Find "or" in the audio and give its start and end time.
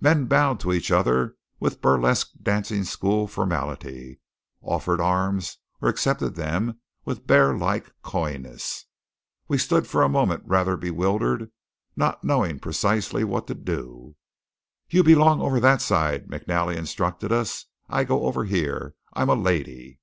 5.80-5.88